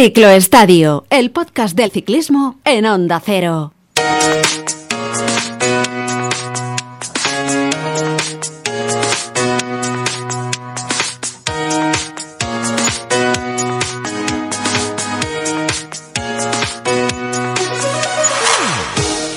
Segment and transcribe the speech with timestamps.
[0.00, 3.72] Cicloestadio, el podcast del ciclismo en Onda Cero.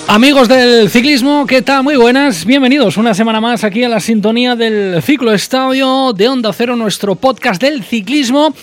[0.08, 1.84] Amigos del ciclismo, ¿qué tal?
[1.84, 6.52] Muy buenas, bienvenidos una semana más aquí a la sintonía del Ciclo Estadio de Onda
[6.54, 8.54] Cero, nuestro podcast del ciclismo,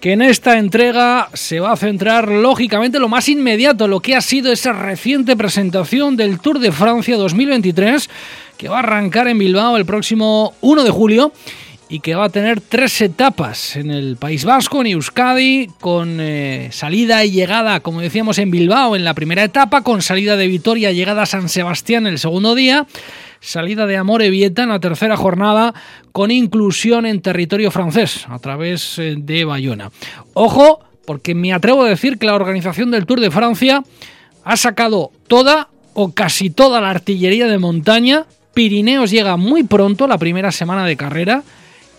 [0.00, 4.22] que en esta entrega se va a centrar lógicamente lo más inmediato, lo que ha
[4.22, 8.08] sido esa reciente presentación del Tour de Francia 2023,
[8.56, 11.32] que va a arrancar en Bilbao el próximo 1 de julio
[11.90, 16.68] y que va a tener tres etapas en el País Vasco, en Euskadi, con eh,
[16.72, 20.92] salida y llegada, como decíamos, en Bilbao en la primera etapa, con salida de Vitoria,
[20.92, 22.86] llegada a San Sebastián el segundo día,
[23.40, 25.74] salida de Amore Vieta en la tercera jornada,
[26.12, 29.90] con inclusión en territorio francés a través eh, de Bayona.
[30.34, 33.82] Ojo, porque me atrevo a decir que la organización del Tour de Francia
[34.44, 38.26] ha sacado toda o casi toda la artillería de montaña.
[38.54, 41.42] Pirineos llega muy pronto, la primera semana de carrera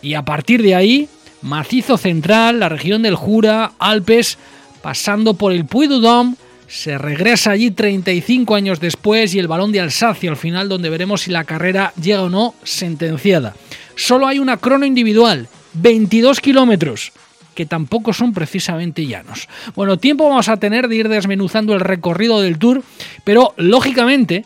[0.01, 1.09] y a partir de ahí,
[1.41, 4.37] macizo central, la región del Jura, Alpes,
[4.81, 6.35] pasando por el Puy-de-Dôme,
[6.71, 11.21] se regresa allí 35 años después y el balón de Alsacia al final donde veremos
[11.21, 13.53] si la carrera llega o no sentenciada.
[13.97, 17.11] Solo hay una crono individual, 22 kilómetros,
[17.55, 19.49] que tampoco son precisamente llanos.
[19.75, 22.83] Bueno, tiempo vamos a tener de ir desmenuzando el recorrido del tour,
[23.25, 24.45] pero lógicamente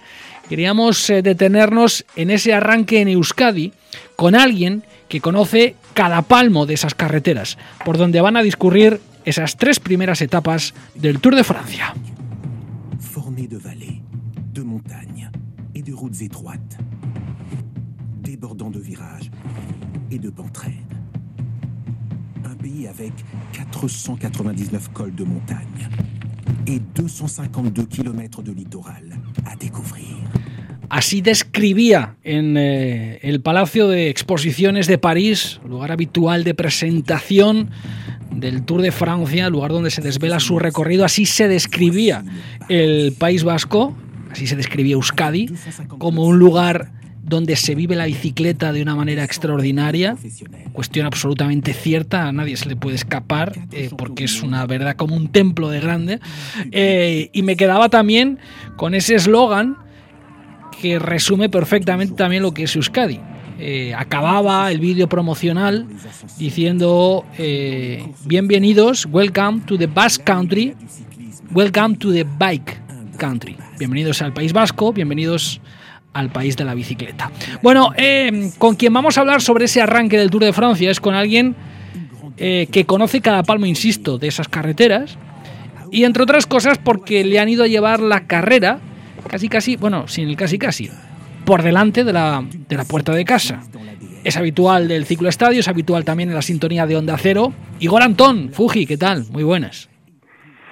[0.50, 3.72] queríamos eh, detenernos en ese arranque en Euskadi
[4.16, 9.58] con alguien que conoce cada palmo de esas carreteras, por donde van a discurrir esas
[9.58, 11.94] tres primeras etapas del Tour de Francia.
[13.36, 14.02] Formé de vallées,
[14.54, 15.30] de montagnes
[15.74, 16.78] et de routes étroites,
[18.24, 19.30] débordant de virages
[20.10, 20.74] et de pentraines.
[22.46, 23.12] Un pays avec
[23.52, 25.90] 499 cols de montagne
[26.66, 30.16] et 252 km de littoral à découvrir.
[30.90, 37.70] Así describía en eh, el Palacio de Exposiciones de París, lugar habitual de presentación
[38.36, 42.24] del Tour de Francia, lugar donde se desvela su recorrido, así se describía
[42.70, 43.96] el País Vasco,
[44.32, 45.50] así se describía Euskadi,
[45.98, 46.92] como un lugar
[47.26, 50.16] donde se vive la bicicleta de una manera extraordinaria,
[50.74, 55.16] cuestión absolutamente cierta, a nadie se le puede escapar, eh, porque es una verdad como
[55.16, 56.20] un templo de grande.
[56.72, 58.38] Eh, y me quedaba también
[58.76, 59.78] con ese eslogan
[60.80, 63.20] que resume perfectamente también lo que es Euskadi.
[63.58, 65.88] Eh, acababa el vídeo promocional
[66.38, 70.76] diciendo eh, bienvenidos, welcome to the Basque Country,
[71.52, 72.78] welcome to the Bike
[73.18, 73.56] Country.
[73.80, 75.62] Bienvenidos al País Vasco, bienvenidos
[76.12, 77.32] al país de la bicicleta.
[77.62, 81.00] Bueno, eh, con quien vamos a hablar sobre ese arranque del Tour de Francia es
[81.00, 81.56] con alguien
[82.38, 85.18] que conoce cada palmo, insisto, de esas carreteras
[85.92, 88.82] y entre otras cosas porque le han ido a llevar la carrera
[89.30, 90.90] casi casi, bueno, sin el casi casi,
[91.46, 93.62] por delante de la, de la puerta de casa.
[94.24, 97.54] Es habitual del ciclo estadio, es habitual también en la sintonía de Onda Cero.
[97.80, 99.24] Igor Antón, Fuji, ¿qué tal?
[99.32, 99.90] Muy buenas.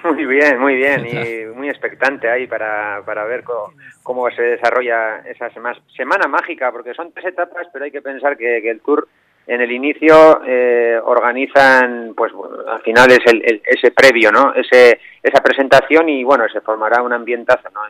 [0.04, 5.20] Muy bien, muy bien y muy expectante ahí para, para ver cómo, cómo, se desarrolla
[5.20, 9.08] esa semana, mágica, porque son tres etapas, pero hay que pensar que, el Tour
[9.46, 12.32] en el inicio eh, organizan, pues
[12.68, 14.52] al final es el, ese previo, ¿no?
[14.54, 17.80] Ese, esa presentación y bueno, se formará un ambientazo, ¿no?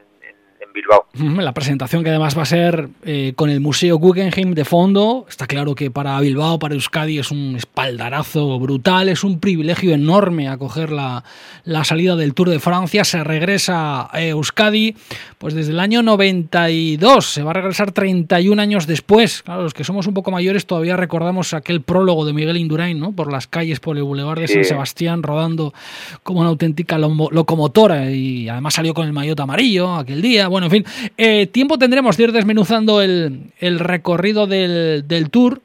[0.75, 1.07] Bilbao.
[1.41, 5.25] La presentación que además va a ser eh, con el Museo Guggenheim de fondo.
[5.29, 10.49] Está claro que para Bilbao, para Euskadi es un espaldarazo brutal, es un privilegio enorme
[10.49, 11.23] acoger la,
[11.65, 13.05] la salida del Tour de Francia.
[13.05, 14.97] Se regresa a Euskadi
[15.39, 19.43] pues desde el año 92, se va a regresar 31 años después.
[19.43, 23.13] Claro, los que somos un poco mayores todavía recordamos aquel prólogo de Miguel Indurain, ¿no?
[23.13, 25.73] Por las calles, por el Boulevard de San Sebastián, rodando
[26.25, 30.49] como una auténtica locomotora y además salió con el maillot amarillo aquel día.
[30.49, 30.85] Bueno, en fin,
[31.17, 35.61] eh, tiempo tendremos de ir desmenuzando el, recorrido del, tour,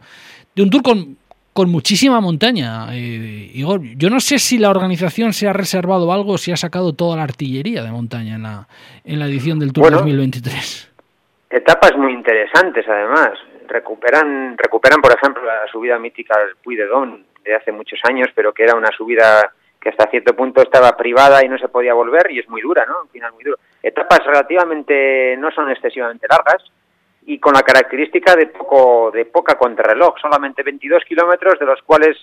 [0.56, 1.18] de un tour con,
[1.54, 2.88] con muchísima montaña.
[2.94, 6.94] Eh, Igor, yo no sé si la organización se ha reservado algo, si ha sacado
[6.94, 8.68] toda la artillería de montaña en la,
[9.04, 10.92] en la edición del Tour 2023.
[11.50, 13.32] Etapas muy interesantes, además.
[13.68, 18.28] Recuperan, recuperan, por ejemplo, la subida mítica del Puy de Don de hace muchos años,
[18.36, 21.94] pero que era una subida que hasta cierto punto estaba privada y no se podía
[21.94, 23.04] volver y es muy dura, ¿no?
[23.04, 23.58] Un final muy duro.
[23.82, 26.64] Etapas relativamente no son excesivamente largas
[27.26, 32.18] y con la característica de poco de poca contrarreloj, solamente 22 kilómetros de los cuales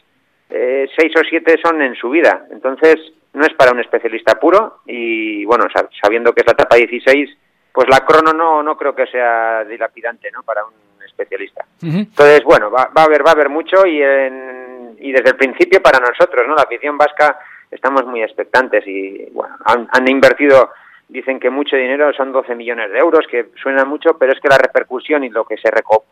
[0.51, 2.47] eh, 6 o 7 son en subida.
[2.51, 2.97] Entonces
[3.33, 5.67] no es para un especialista puro y bueno,
[6.03, 7.31] sabiendo que es la etapa 16,
[7.73, 10.43] pues la crono no no creo que sea dilapidante, ¿no?
[10.43, 11.65] Para un especialista.
[11.83, 15.37] Entonces bueno, va, va a haber va a haber mucho y en y desde el
[15.37, 16.55] principio para nosotros, ¿no?
[16.55, 17.39] La afición vasca
[17.71, 20.71] estamos muy expectantes y bueno, han, han invertido
[21.09, 24.49] dicen que mucho dinero son 12 millones de euros, que suena mucho, pero es que
[24.49, 26.07] la repercusión y lo que se recoge,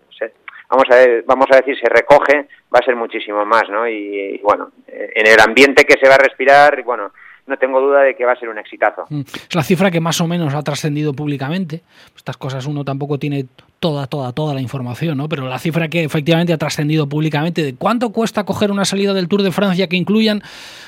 [0.68, 0.96] vamos a
[1.26, 3.88] vamos a decir, se recoge, va a ser muchísimo más, ¿no?
[3.88, 7.12] Y, y, bueno, en el ambiente que se va a respirar, bueno,
[7.46, 9.04] no tengo duda de que va a ser un exitazo.
[9.10, 9.20] Mm.
[9.20, 11.82] Es la cifra que más o menos ha trascendido públicamente.
[12.16, 13.46] Estas cosas uno tampoco tiene
[13.80, 15.28] toda, toda, toda la información, ¿no?
[15.28, 19.28] Pero la cifra que efectivamente ha trascendido públicamente de cuánto cuesta coger una salida del
[19.28, 20.42] Tour de Francia que incluyan,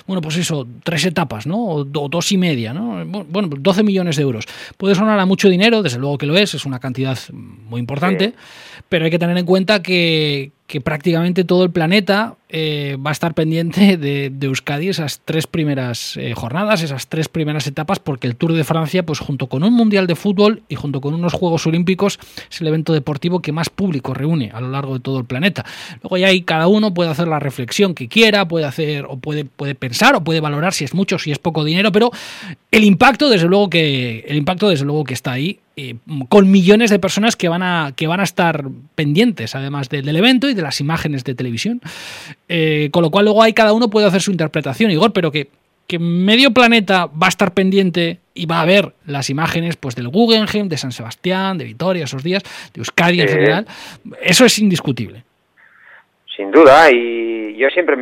[0.07, 1.63] bueno, pues eso, tres etapas, ¿no?
[1.63, 3.05] O, dos y media, ¿no?
[3.05, 4.47] Bueno, 12 pues millones de euros.
[4.79, 8.33] Puede sonar a mucho dinero, desde luego que lo es, es una cantidad muy importante,
[8.89, 13.13] pero hay que tener en cuenta que, que prácticamente todo el planeta eh, va a
[13.13, 18.37] estar pendiente de, Euskadi esas tres primeras eh, jornadas, esas tres primeras etapas, porque el
[18.37, 21.67] Tour de Francia, pues junto con un Mundial de Fútbol y junto con unos Juegos
[21.67, 22.19] Olímpicos,
[22.51, 25.65] es el evento deportivo que más público reúne a lo largo de todo el planeta.
[26.03, 29.45] Luego ya ahí cada uno puede hacer la reflexión que quiera, puede hacer o puede,
[29.45, 32.11] puede pensar o puede valorar si es mucho, si es poco dinero, pero
[32.71, 35.97] el impacto, desde luego que, el impacto, desde luego que está ahí eh,
[36.31, 38.65] con millones de personas que van a, que van a estar
[38.95, 41.83] pendientes, además del, evento y de las imágenes de televisión.
[42.49, 45.49] Eh, con lo cual luego ahí cada uno puede hacer su interpretación, Igor, pero que,
[45.87, 50.09] que medio planeta va a estar pendiente y va a ver las imágenes pues del
[50.09, 53.67] Guggenheim, de San Sebastián, de Vitoria esos días, de Euskadi en general,
[54.21, 55.25] eso es indiscutible.
[56.37, 57.97] Sin duda, y yo siempre,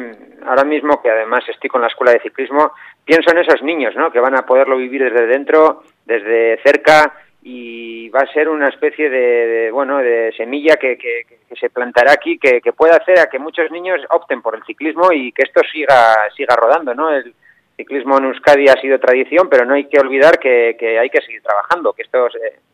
[0.45, 2.73] ahora mismo que además estoy con la escuela de ciclismo,
[3.05, 4.11] pienso en esos niños, ¿no?
[4.11, 7.13] Que van a poderlo vivir desde dentro, desde cerca,
[7.47, 11.27] y va a ser una especie de, bueno de semilla que, que,
[11.61, 15.13] se plantará aquí que, que pueda hacer a que muchos niños opten por el ciclismo
[15.13, 17.35] y que esto siga siga rodando no el
[17.77, 21.21] ciclismo en Euskadi ha sido tradición pero no hay que olvidar que, que hay que
[21.21, 22.29] seguir trabajando que esto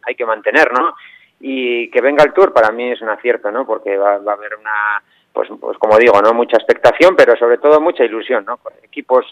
[0.07, 0.95] hay que mantener no
[1.41, 4.37] y que venga el Tour para mí es un acierto no porque va, va a
[4.37, 5.03] haber una
[5.33, 9.27] pues pues como digo no mucha expectación pero sobre todo mucha ilusión no equipos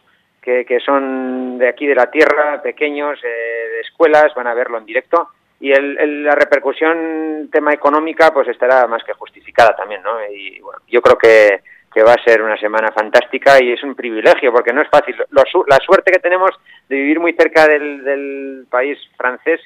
[0.67, 4.87] que, son de aquí de la tierra, pequeños, eh, de escuelas, van a verlo en
[4.87, 5.31] directo
[5.61, 10.12] y el, la repercusión tema económica pues estará más que justificada también, ¿no?
[10.33, 11.62] Y bueno, yo creo que,
[11.93, 15.17] que va a ser una semana fantástica y es un privilegio porque no es fácil.
[15.31, 16.51] la suerte que tenemos
[16.89, 19.61] de vivir muy cerca del, del país francés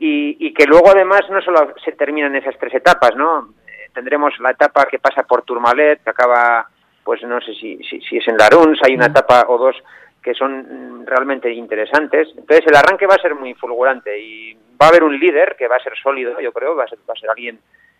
[0.00, 3.48] y, y, que luego además no solo se terminan esas tres etapas, ¿no?
[3.66, 6.68] Eh, tendremos la etapa que pasa por Tourmalet, que acaba,
[7.02, 9.76] pues no sé si, si, si es en Laruns, hay una etapa o dos
[10.22, 12.28] que son realmente interesantes.
[12.36, 15.68] Entonces el arranque va a ser muy fulgurante y va a haber un líder que
[15.68, 17.58] va a ser sólido, yo creo, va a ser, va a ser alguien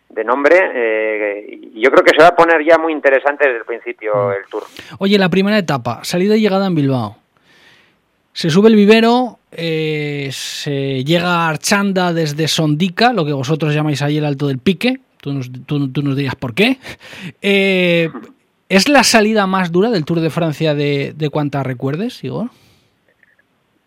[0.08, 3.58] de nombre eh, y yo creo que se va a poner ya muy interesante desde
[3.58, 4.30] el principio mm.
[4.32, 4.64] el tour.
[4.98, 7.16] Oye, la primera etapa, salida y llegada en Bilbao.
[8.32, 14.00] Se sube el vivero, eh, se llega a Archanda desde Sondica, lo que vosotros llamáis
[14.00, 16.78] ahí el Alto del Pique, tú nos, tú, tú nos dirías por qué.
[17.42, 18.08] Eh,
[18.68, 22.48] ¿Es la salida más dura del Tour de Francia de, de cuantas recuerdes, Igor?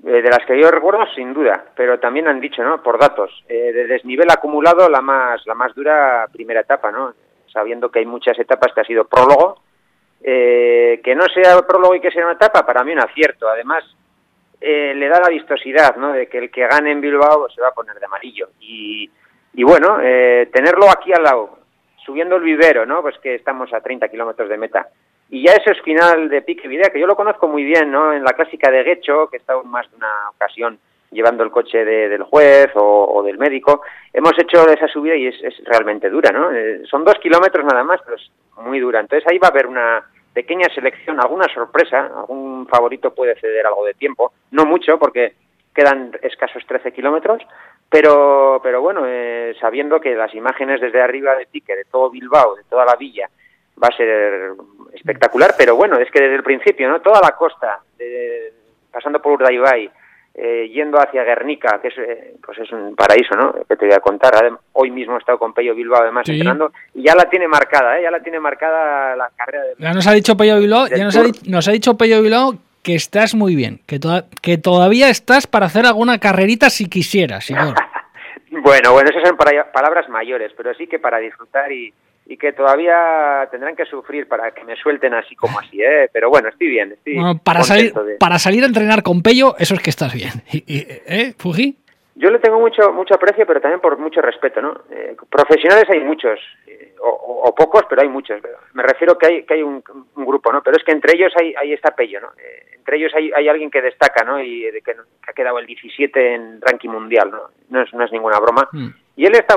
[0.03, 2.81] Eh, de las que yo recuerdo, sin duda, pero también han dicho, ¿no?
[2.81, 7.13] Por datos, eh, de desnivel acumulado, la más, la más dura primera etapa, ¿no?
[7.53, 9.61] Sabiendo que hay muchas etapas que ha sido prólogo,
[10.23, 13.47] eh, que no sea prólogo y que sea una etapa, para mí un acierto.
[13.47, 13.83] Además,
[14.59, 16.13] eh, le da la vistosidad, ¿no?
[16.13, 18.49] De que el que gane en Bilbao se va a poner de amarillo.
[18.59, 19.07] Y,
[19.53, 21.59] y bueno, eh, tenerlo aquí al lado,
[22.05, 23.01] subiendo el vivero, ¿no?
[23.01, 24.87] Pues que estamos a 30 kilómetros de meta.
[25.29, 28.13] Y ya ese es final de Pique Videa, que yo lo conozco muy bien, ¿no?
[28.13, 30.77] En la clásica de Guecho, que he estado más de una ocasión
[31.11, 33.81] llevando el coche del juez o, del médico,
[34.13, 36.51] hemos hecho esa subida y es, es realmente dura, ¿no?
[36.51, 38.99] Eh, son dos kilómetros nada más, pero es muy dura.
[38.99, 40.03] Entonces ahí va a haber una
[40.33, 45.33] pequeña selección, alguna sorpresa, algún favorito puede ceder algo de tiempo, no mucho, porque
[45.75, 47.41] quedan escasos 13 kilómetros,
[47.91, 52.55] pero, pero bueno, eh, sabiendo que las imágenes desde arriba de Pique, de todo Bilbao,
[52.55, 53.29] de toda la villa,
[53.83, 54.53] va a ser
[54.93, 57.01] espectacular, pero bueno, es que desde el principio, ¿no?
[57.01, 57.81] Toda la costa,
[58.91, 59.91] pasando por Urdaibai,
[60.33, 63.51] eh, yendo hacia Guernica, que es, eh, pues es un paraíso, ¿no?
[63.67, 64.31] Que te voy a contar.
[64.71, 68.03] Hoy mismo he estado con Pello Bilbao, además, entrenando, y ya la tiene marcada, ¿eh?
[68.03, 69.73] Ya la tiene marcada la carrera de...
[69.77, 72.53] Ya nos ha dicho Pello Bilbao, ya nos ha, nos ha, dicho Pello Bilbao
[72.83, 73.99] que estás muy bien, que,
[74.41, 77.49] que todavía estás para hacer alguna carrerita si quisieras,
[78.51, 81.93] bueno, bueno, esas son palabras mayores, pero sí que para disfrutar y,
[82.25, 86.09] y que todavía tendrán que sufrir para que me suelten así como así, ¿eh?
[86.13, 89.81] Pero bueno, estoy bien, estoy para salir Para salir a entrenar con Pello, eso es
[89.81, 90.31] que estás bien.
[90.51, 91.77] ¿Eh, Fuji?
[92.15, 94.81] Yo le tengo mucho mucho aprecio, pero también por mucho respeto, ¿no?
[94.91, 96.39] Eh, profesionales hay muchos,
[97.01, 98.41] eh, o, pocos, pero hay muchos.
[98.73, 99.83] Me refiero que hay que hay un,
[100.15, 100.61] grupo, ¿no?
[100.61, 102.29] Pero es que entre ellos hay, hay está Pello, ¿no?
[102.37, 104.39] Eh, entre ellos hay, hay alguien que destaca, ¿no?
[104.39, 104.95] Y de que,
[105.27, 107.49] ha quedado el 17 en ranking mundial, ¿no?
[107.69, 108.69] No es, no es ninguna broma.
[108.71, 108.87] Mm.
[109.17, 109.55] Y él está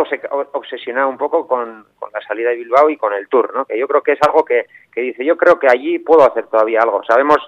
[0.52, 3.64] obsesionado un poco con, con, la salida de Bilbao y con el Tour, ¿no?
[3.64, 6.46] Que yo creo que es algo que, que dice, yo creo que allí puedo hacer
[6.46, 7.02] todavía algo.
[7.04, 7.38] Sabemos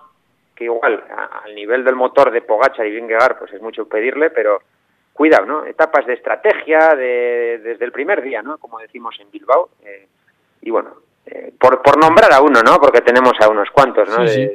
[0.55, 1.05] que igual
[1.45, 4.63] al nivel del motor de Pogacar y Vingegaard pues es mucho pedirle, pero
[5.17, 5.67] cuidado, ¿no?
[5.67, 8.59] Etapas de estrategia de, desde el primer día, ¿no?
[8.59, 9.71] Como decimos en Bilbao.
[9.85, 10.07] Eh,
[10.63, 10.91] y bueno,
[11.27, 12.79] eh, por, por nombrar a uno, ¿no?
[12.79, 14.25] Porque tenemos a unos cuantos, ¿no?
[14.25, 14.53] de,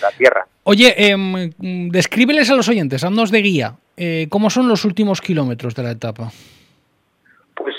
[0.00, 0.46] la tierra.
[0.64, 1.16] Oye, eh,
[1.58, 5.90] descríbeles a los oyentes, haznos de guía, eh, ¿cómo son los últimos kilómetros de la
[5.90, 6.30] etapa?
[7.54, 7.74] Pues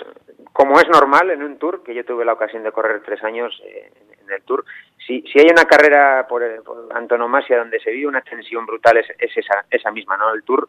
[0.52, 3.54] como es normal en un tour, que yo tuve la ocasión de correr tres años
[3.66, 3.90] eh,
[4.22, 4.66] en el tour,
[5.06, 9.08] si, si hay una carrera por, por, antonomasia donde se vive una tensión brutal es,
[9.18, 10.34] es esa, esa misma, ¿no?
[10.34, 10.68] El tour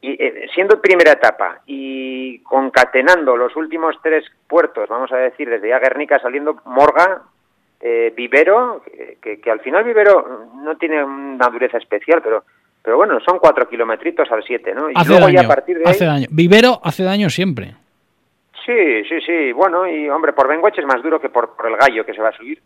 [0.00, 5.68] y eh, siendo primera etapa y concatenando los últimos tres puertos, vamos a decir, desde
[5.68, 7.22] ya Guernica saliendo Morga,
[7.80, 8.82] eh, Vivero,
[9.20, 12.44] que, que, al final Vivero no tiene una dureza especial, pero
[12.82, 14.88] pero bueno, son cuatro kilometritos al siete, ¿no?
[14.88, 16.10] Y hace luego daño, ya a partir de hace ahí...
[16.10, 16.26] daño.
[16.30, 17.74] Vivero hace daño siempre.
[18.64, 19.52] Sí, sí, sí.
[19.52, 22.22] Bueno, y hombre, por Bengueche es más duro que por, por el gallo que se
[22.22, 22.60] va a subir.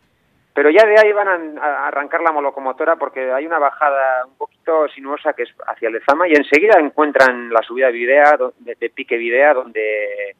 [0.54, 4.86] Pero ya de ahí van a, arrancar la locomotora porque hay una bajada un poquito
[4.88, 9.16] sinuosa que es hacia Lezama y enseguida encuentran la subida de Videa, de, de Pique
[9.16, 10.36] Videa, donde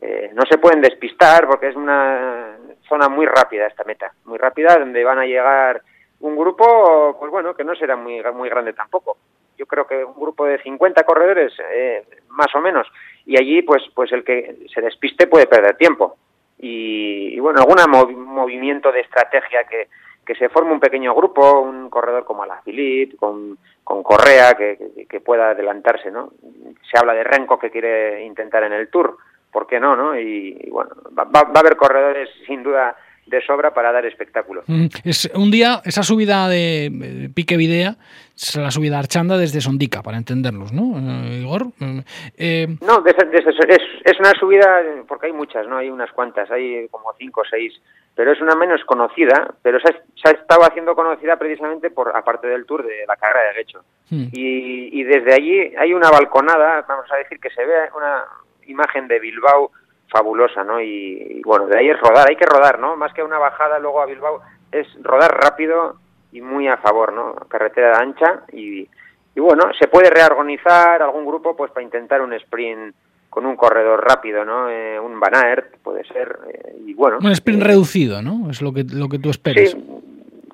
[0.00, 2.56] eh, no se pueden despistar porque es una
[2.88, 5.82] zona muy rápida esta meta, muy rápida, donde van a llegar
[6.20, 9.18] un grupo, pues bueno, que no será muy, muy grande tampoco.
[9.58, 12.86] Yo creo que un grupo de 50 corredores, eh, más o menos,
[13.26, 16.16] y allí pues, pues el que se despiste puede perder tiempo
[16.60, 19.88] y, y bueno, algún mov movimiento de estrategia que,
[20.24, 25.20] que se forme un pequeño grupo, un corredor como Alaphilippe, con, con Correa, que, que,
[25.20, 26.32] pueda adelantarse, ¿no?
[26.90, 29.16] Se habla de Renko que quiere intentar en el Tour,
[29.50, 30.18] ¿por qué no, no?
[30.18, 32.96] Y, y bueno, va, va a haber corredores sin duda
[33.30, 34.64] de sobra para dar espectáculo.
[34.66, 37.96] Mm, es un día, esa subida de, de Pique Videa,
[38.36, 41.66] es la subida Archanda desde Sondica, para entenderlos, ¿no, eh, Igor?
[42.36, 42.66] Eh...
[42.80, 45.76] No, desde, desde, es, es una subida, porque hay muchas, ¿no?
[45.78, 47.72] Hay unas cuantas, hay como cinco o seis,
[48.16, 52.14] pero es una menos conocida, pero se ha, se ha estado haciendo conocida precisamente por,
[52.16, 53.84] aparte del tour de la carrera de Guecho.
[54.10, 54.28] Hmm.
[54.32, 58.24] Y, y desde allí hay una balconada, vamos a decir que se ve una
[58.66, 59.70] imagen de Bilbao
[60.10, 60.80] fabulosa, ¿no?
[60.80, 62.96] Y, y, bueno, de ahí es rodar, hay que rodar, ¿no?
[62.96, 64.40] Más que una bajada luego a Bilbao,
[64.72, 65.96] es rodar rápido
[66.32, 67.34] y muy a favor, ¿no?
[67.48, 68.88] Carretera ancha y,
[69.34, 72.94] y bueno, se puede reorganizar algún grupo pues para intentar un sprint
[73.28, 74.68] con un corredor rápido, ¿no?
[74.68, 77.18] Eh, un Van Aert puede ser eh, y bueno.
[77.22, 78.50] Un sprint eh, reducido, ¿no?
[78.50, 79.70] Es lo que lo que tú esperas.
[79.70, 79.84] Sí,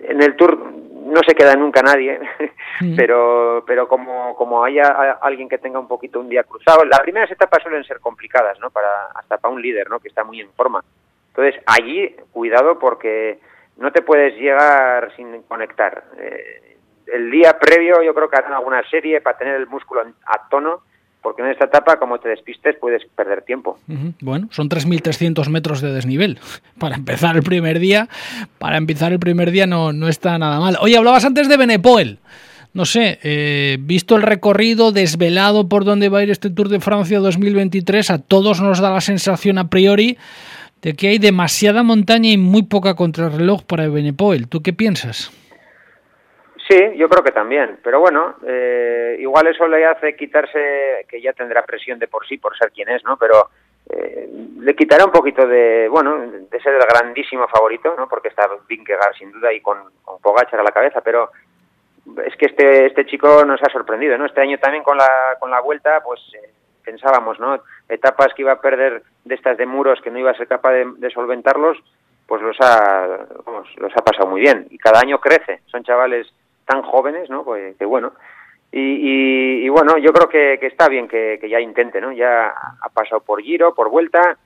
[0.00, 0.75] en el Tour
[1.06, 2.18] no se queda nunca nadie,
[2.80, 2.96] mm.
[2.96, 4.86] pero pero como como haya
[5.20, 8.70] alguien que tenga un poquito un día cruzado, las primeras etapas suelen ser complicadas, ¿no?
[8.70, 10.00] Para hasta para un líder, ¿no?
[10.00, 10.82] Que está muy en forma.
[11.28, 13.38] Entonces allí cuidado porque
[13.76, 16.04] no te puedes llegar sin conectar.
[16.18, 20.48] Eh, el día previo yo creo que harán alguna serie para tener el músculo a
[20.48, 20.82] tono
[21.26, 23.80] porque en esta etapa, como te despistes, puedes perder tiempo.
[23.88, 24.14] Uh -huh.
[24.20, 26.38] Bueno, son 3.300 metros de desnivel
[26.78, 28.08] para empezar el primer día.
[28.58, 30.76] Para empezar el primer día no, no está nada mal.
[30.80, 32.20] Oye, hablabas antes de Benepoel.
[32.74, 36.78] No sé, eh, visto el recorrido desvelado por dónde va a ir este Tour de
[36.78, 40.18] Francia 2023, a todos nos da la sensación a priori
[40.80, 44.46] de que hay demasiada montaña y muy poca contrarreloj para Benepoel.
[44.46, 45.32] ¿Tú qué piensas?
[46.68, 51.32] Sí, yo creo que también, pero bueno, eh, igual eso le hace quitarse, que ya
[51.32, 53.16] tendrá presión de por sí por ser quien es, ¿no?
[53.16, 53.50] Pero
[53.88, 58.08] eh, le quitará un poquito de, bueno, de ser el grandísimo favorito, ¿no?
[58.08, 61.30] Porque está Vingegaard sin duda y con, con Pogacar a la cabeza, pero
[62.24, 64.26] es que este este chico nos ha sorprendido, ¿no?
[64.26, 66.50] Este año también con la con la vuelta, pues eh,
[66.84, 67.60] pensábamos, ¿no?
[67.88, 70.72] Etapas que iba a perder de estas de muros que no iba a ser capaz
[70.72, 71.78] de, solventarlos,
[72.26, 73.06] pues los ha,
[73.76, 75.60] los ha pasado muy bien y cada año crece.
[75.66, 76.26] Son chavales
[76.66, 77.44] tan jóvenes, ¿no?
[77.44, 78.12] Pues que bueno.
[78.72, 82.12] Y, y, y bueno, yo creo que, está bien que, ya intente, ¿no?
[82.12, 84.36] Ya ha pasado por giro, por vuelta,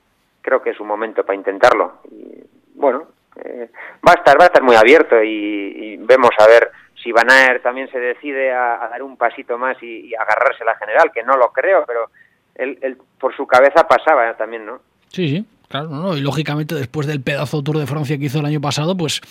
[0.41, 1.99] creo que es un momento para intentarlo.
[2.09, 2.43] Y
[2.75, 3.07] bueno,
[3.43, 3.69] eh,
[4.07, 7.29] va a estar, va a estar muy abierto y, y vemos a ver si Van
[7.29, 11.35] Aert también se decide a, dar un pasito más y, agarrarse la general, que no
[11.35, 12.09] lo creo, pero
[12.55, 14.81] él, él por su cabeza pasaba también, ¿no?
[15.09, 15.45] Sí, sí.
[15.71, 16.17] Claro, ¿no?
[16.17, 19.21] y lógicamente después del pedazo Tour de Francia que hizo el año pasado, pues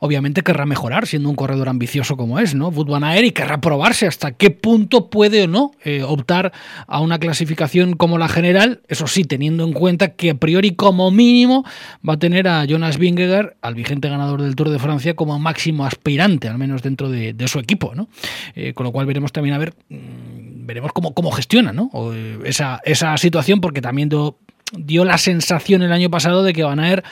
[0.00, 2.72] obviamente querrá mejorar siendo un corredor ambicioso como es, ¿no?
[3.00, 6.52] Aert y querrá probarse hasta qué punto puede o no eh, optar
[6.88, 11.12] a una clasificación como la general, eso sí, teniendo en cuenta que a priori como
[11.12, 11.64] mínimo
[12.06, 15.86] va a tener a Jonas Vingegaard, al vigente ganador del Tour de Francia, como máximo
[15.86, 18.08] aspirante, al menos dentro de, de su equipo, ¿no?
[18.56, 21.88] Eh, con lo cual veremos también a ver, mmm, veremos cómo, cómo gestiona, ¿no?
[21.92, 22.12] O,
[22.44, 24.38] esa, esa situación, porque también do,
[24.72, 27.04] dio la sensación el año pasado de que Van Aert,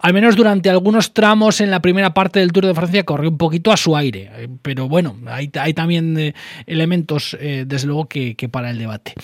[0.00, 3.38] al menos durante algunos tramos en la primera parte del Tour de Francia, corrió un
[3.38, 4.30] poquito a su aire.
[4.36, 6.34] Eh, pero bueno, hay, también eh,
[6.66, 9.14] elementos, eh, desde luego, que, para el debate.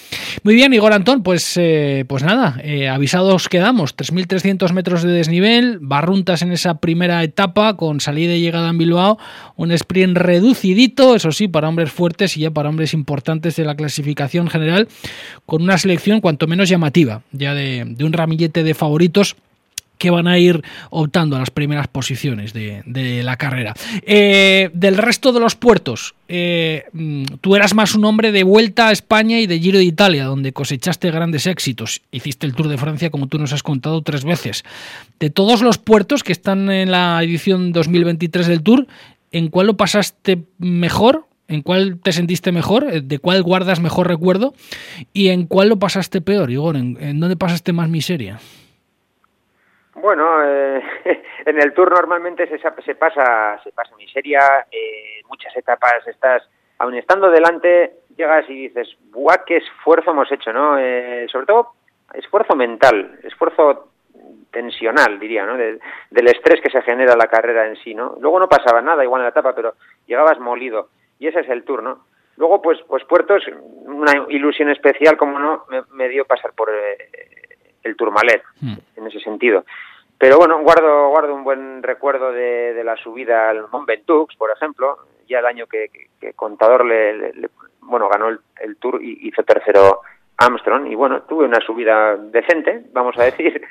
[0.43, 1.59] Muy bien, Igor Antón, pues,
[2.07, 3.97] pues nada, avisados quedamos.
[3.97, 9.19] 3.300 metros de desnivel, barruntas en esa primera etapa, con salida y llegada en Bilbao,
[9.57, 13.75] un sprint reducidito, eso sí, para hombres fuertes y ya para hombres importantes de la
[13.75, 14.89] clasificación general,
[15.45, 19.37] con una selección cuanto menos llamativa, ya de de, un ramillete de favoritos
[20.01, 23.75] que van a ir optando a las primeras posiciones de, la carrera.
[24.03, 28.89] Eh, del resto de los puertos, eh, mm, tú eras más un hombre de vuelta
[28.89, 32.01] a España y de Giro de Italia, donde cosechaste grandes éxitos.
[32.11, 34.65] Hiciste el Tour de Francia, como tú nos has contado, tres veces.
[35.21, 38.87] De todos los puertos que están en la edición 2023 del Tour,
[39.33, 41.27] ¿en cuál lo pasaste mejor?
[41.51, 42.85] ¿En cuál te sentiste mejor?
[42.85, 44.53] Eh, ¿De cuál guardas mejor recuerdo?
[45.13, 46.77] ¿Y en cuál lo pasaste peor, Igor?
[46.77, 48.39] ¿En, dónde pasaste más miseria?
[49.95, 50.81] Bueno, eh,
[51.47, 54.41] en el tour normalmente se, se pasa se pasa miseria,
[54.71, 60.53] eh, muchas etapas estás, aun estando delante, llegas y dices, ¡buah, qué esfuerzo hemos hecho!
[60.53, 60.79] ¿no?
[60.79, 61.73] Eh, sobre todo,
[62.15, 63.89] esfuerzo mental, esfuerzo
[64.53, 65.57] tensional, diría, ¿no?
[65.57, 68.17] del estrés que se genera la carrera en sí, ¿no?
[68.21, 69.75] Luego no pasaba nada igual en la etapa, pero
[70.07, 70.89] llegabas molido
[71.21, 72.07] y ese es el tour, ¿no?
[72.37, 73.45] Luego, pues, pues Puertos,
[73.85, 77.11] una ilusión especial, como no, me, dio pasar por eh,
[77.85, 78.75] el Tourmalet, hmm.
[78.97, 79.65] en ese sentido.
[80.19, 84.99] Pero bueno, guardo, guardo un buen recuerdo de, la subida al Mont Ventoux, por ejemplo,
[85.29, 85.91] ya el año que,
[86.35, 87.33] Contador le,
[87.81, 90.01] bueno, ganó el, Tour y hizo tercero
[90.37, 93.63] Armstrong, y bueno, tuve una subida decente, vamos a decir,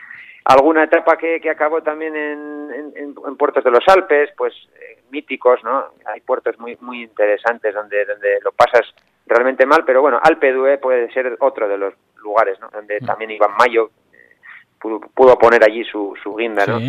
[0.46, 5.64] alguna etapa que, que acabó también en, en, puertos de los Alpes, pues eh, míticos,
[5.64, 5.86] ¿no?
[6.06, 8.94] Hay puertos muy muy interesantes donde donde lo pasas
[9.30, 12.70] realmente mal, pero bueno, Alpe d'Huez puede ser otro de los lugares, ¿no?
[12.70, 13.06] Donde mm.
[13.06, 14.36] también Iván Mayo eh,
[14.80, 16.80] pudo, poner allí su, su guinda, ¿no?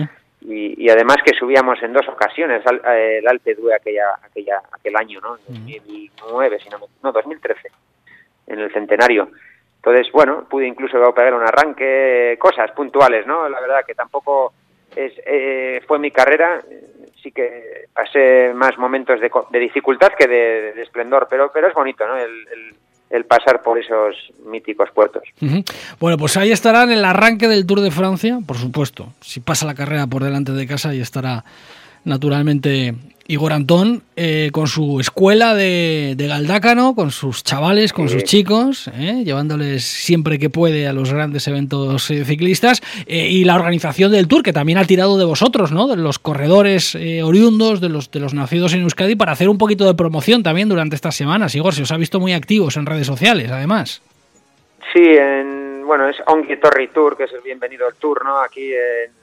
[0.42, 4.62] Y, y, además que subíamos en dos ocasiones al, eh, el Alpe d'Huez aquella, aquella,
[4.72, 5.36] aquel año, ¿no?
[5.46, 6.60] 2009, mm.
[6.60, 7.68] si no, no, 2013,
[8.46, 9.30] en el centenario.
[9.82, 13.48] Entonces, bueno, pude incluso pegar un arranque, cosas puntuales, ¿no?
[13.48, 14.52] La verdad que tampoco
[14.94, 16.60] es, eh, fue mi carrera,
[17.22, 22.16] sí que pasé más momentos de, dificultad que de, esplendor, pero, pero es bonito, ¿no?
[22.18, 25.22] El, pasar por esos míticos puertos.
[25.98, 29.12] Bueno, pues ahí estará en el arranque del Tour de Francia, por supuesto.
[29.20, 31.44] Si pasa la carrera por delante de casa, ahí estará
[32.04, 32.94] naturalmente
[33.30, 39.22] Igor Antón, eh, con su escuela de, Galdácano, con sus chavales, con sus chicos, eh,
[39.24, 44.42] llevándoles siempre que puede a los grandes eventos eh, ciclistas, y la organización del Tour,
[44.42, 45.86] que también ha tirado de vosotros, ¿no?
[45.86, 49.86] de los corredores oriundos, de los, de los nacidos en Euskadi, para hacer un poquito
[49.86, 51.54] de promoción también durante estas semanas.
[51.54, 54.02] Igor, se os ha visto muy activos en redes sociales, además.
[54.92, 58.40] Sí, en, bueno, es Ongi Torri Tour, que es el bienvenido al Tour, ¿no?
[58.40, 59.19] Aquí en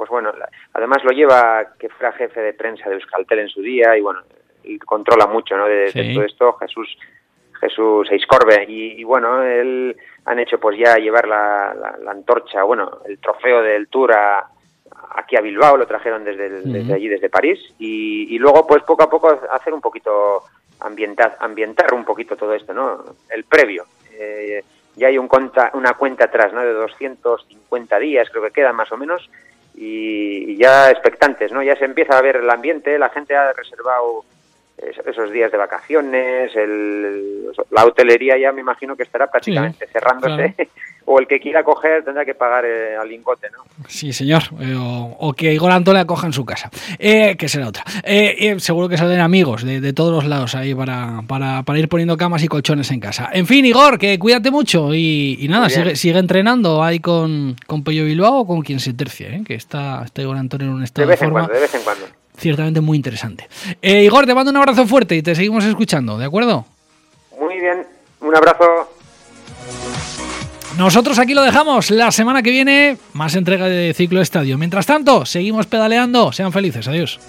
[0.00, 0.32] pues bueno,
[0.72, 4.22] además lo lleva que fuera jefe de prensa de Euskaltel en su día y bueno,
[4.64, 5.66] y controla mucho ¿no?
[5.66, 6.96] de, todo esto, Jesús
[7.60, 13.18] Jesús Eiscorbe y, bueno, él han hecho pues ya llevar la, la, antorcha, bueno, el
[13.18, 14.14] trofeo del Tour
[15.16, 19.10] aquí a Bilbao, lo trajeron desde, desde allí, desde París y, luego pues poco a
[19.10, 20.44] poco hacer un poquito,
[20.80, 23.04] ambientar, ambientar un poquito todo esto, ¿no?
[23.28, 23.84] El previo.
[24.14, 24.64] Eh,
[24.96, 25.28] ya hay un
[25.74, 26.62] una cuenta atrás, ¿no?
[26.62, 29.28] De 250 días, creo que quedan más o menos,
[29.82, 31.62] y, ya expectantes, ¿no?
[31.62, 34.24] Ya se empieza a ver el ambiente, la gente ha reservado
[35.06, 40.54] esos días de vacaciones, el, la hotelería ya me imagino que estará prácticamente cerrándose.
[41.06, 43.64] O el que quiera coger tendrá que pagar eh, al lingote, ¿no?
[43.88, 44.42] Sí, señor.
[44.60, 47.84] Eh, o, que Igor Antón le acoja en su casa, eh, que será otra.
[48.58, 52.42] seguro que salen amigos de, todos los lados ahí para, para, para, ir poniendo camas
[52.44, 53.30] y colchones en casa.
[53.32, 58.04] En fin, Igor, que cuídate mucho y, nada, sigue, sigue, entrenando ahí con, con Pello
[58.04, 61.10] Bilbao o con quien se tercie, que está, está Igor Antón en un estado de,
[61.10, 61.40] vez de forma.
[61.40, 63.48] En cuando, de vez en cuando ciertamente muy interesante.
[63.82, 66.64] Eh, Igor, te mando un abrazo fuerte y te seguimos escuchando, ¿de acuerdo?
[67.38, 67.86] Muy bien,
[68.20, 68.88] un abrazo.
[70.80, 71.90] Nosotros aquí lo dejamos.
[71.90, 74.56] La semana que viene, más entrega de ciclo estadio.
[74.56, 76.32] Mientras tanto, seguimos pedaleando.
[76.32, 76.88] Sean felices.
[76.88, 77.20] Adiós.